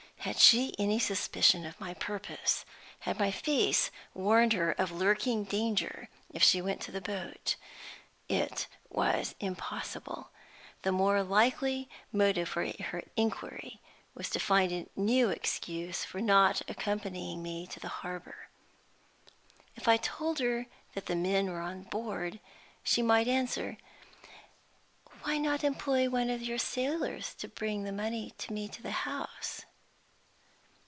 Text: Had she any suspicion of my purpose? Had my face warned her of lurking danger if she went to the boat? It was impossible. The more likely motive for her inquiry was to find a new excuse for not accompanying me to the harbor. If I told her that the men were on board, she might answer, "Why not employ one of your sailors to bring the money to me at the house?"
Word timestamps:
Had 0.25 0.37
she 0.37 0.75
any 0.77 0.99
suspicion 0.99 1.65
of 1.65 1.79
my 1.79 1.95
purpose? 1.95 2.63
Had 2.99 3.17
my 3.17 3.31
face 3.31 3.89
warned 4.13 4.53
her 4.53 4.71
of 4.73 4.91
lurking 4.91 5.45
danger 5.45 6.09
if 6.31 6.43
she 6.43 6.61
went 6.61 6.79
to 6.81 6.91
the 6.91 7.01
boat? 7.01 7.55
It 8.29 8.67
was 8.87 9.33
impossible. 9.39 10.29
The 10.83 10.91
more 10.91 11.23
likely 11.23 11.89
motive 12.13 12.49
for 12.49 12.71
her 12.71 13.01
inquiry 13.15 13.81
was 14.13 14.29
to 14.29 14.39
find 14.39 14.71
a 14.71 14.85
new 14.95 15.29
excuse 15.31 16.03
for 16.05 16.21
not 16.21 16.61
accompanying 16.67 17.41
me 17.41 17.65
to 17.65 17.79
the 17.79 17.89
harbor. 17.89 18.49
If 19.75 19.87
I 19.87 19.97
told 19.97 20.37
her 20.37 20.67
that 20.93 21.07
the 21.07 21.15
men 21.15 21.49
were 21.49 21.61
on 21.61 21.81
board, 21.81 22.39
she 22.83 23.01
might 23.01 23.27
answer, 23.27 23.75
"Why 25.23 25.39
not 25.39 25.63
employ 25.63 26.11
one 26.11 26.29
of 26.29 26.43
your 26.43 26.59
sailors 26.59 27.33
to 27.39 27.47
bring 27.47 27.85
the 27.85 27.91
money 27.91 28.35
to 28.37 28.53
me 28.53 28.65
at 28.65 28.83
the 28.83 28.91
house?" 28.91 29.65